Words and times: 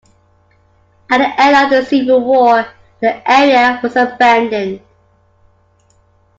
At 1.11 1.19
the 1.19 1.39
end 1.43 1.55
of 1.55 1.69
the 1.69 1.85
Civil 1.85 2.21
War, 2.21 2.65
the 3.01 3.31
area 3.31 3.79
was 3.83 3.95
abandoned. 3.95 4.81